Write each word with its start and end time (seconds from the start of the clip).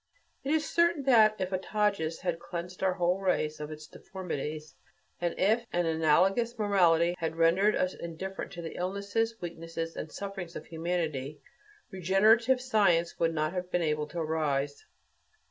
It 0.43 0.51
is 0.51 0.67
certain 0.67 1.03
that 1.03 1.35
if 1.37 1.51
a 1.51 1.59
Tages 1.59 2.21
had 2.21 2.39
cleansed 2.39 2.81
our 2.81 2.95
whole 2.95 3.19
race 3.19 3.59
of 3.59 3.69
its 3.69 3.85
deformities, 3.85 4.75
and 5.19 5.35
if 5.37 5.67
an 5.71 5.85
analogous 5.85 6.57
morality 6.57 7.13
had 7.19 7.35
rendered 7.35 7.75
us 7.75 7.93
indifferent 7.93 8.51
to 8.53 8.63
the 8.63 8.73
illnesses, 8.77 9.39
weaknesses, 9.41 9.95
and 9.95 10.11
sufferings 10.11 10.55
of 10.55 10.65
humanity, 10.65 11.39
regenerative 11.91 12.59
science 12.59 13.19
would 13.19 13.35
not 13.35 13.53
have 13.53 13.69
been 13.69 13.83
able 13.83 14.07
to 14.07 14.17
arise. 14.17 14.87